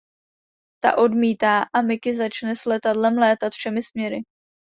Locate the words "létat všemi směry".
3.17-4.17